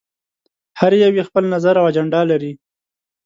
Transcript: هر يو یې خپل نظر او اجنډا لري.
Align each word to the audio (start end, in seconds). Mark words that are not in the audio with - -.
هر 0.79 0.91
يو 1.03 1.11
یې 1.17 1.23
خپل 1.29 1.43
نظر 1.53 1.73
او 1.79 1.85
اجنډا 1.91 2.21
لري. 2.31 2.51